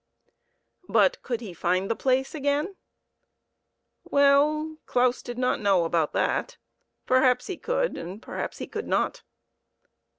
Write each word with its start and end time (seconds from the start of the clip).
But 0.89 1.21
could 1.21 1.41
he 1.41 1.53
find 1.53 1.87
the 1.87 1.95
place 1.95 2.33
again? 2.33 2.75
Well, 4.03 4.77
Claus 4.87 5.21
did 5.21 5.37
not 5.37 5.59
know 5.61 5.81
how 5.81 5.85
about 5.85 6.11
that; 6.13 6.57
perhaps 7.05 7.45
he 7.45 7.55
could, 7.57 7.95
and 7.95 8.19
perhaps 8.19 8.57
he 8.57 8.65
could 8.65 8.87
not. 8.87 9.21